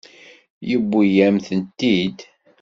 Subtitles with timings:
[0.69, 2.17] Yewwi-yam-tent-id.